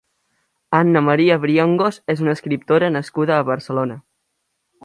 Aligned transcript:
Ana 0.77 1.03
María 1.09 1.37
Briongos 1.43 2.01
és 2.15 2.25
una 2.25 2.35
escriptora 2.39 2.93
nascuda 2.97 3.39
a 3.39 3.47
Barcelona. 3.55 4.03